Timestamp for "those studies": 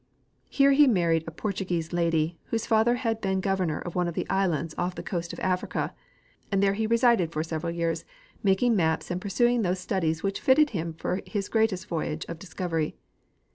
9.61-10.21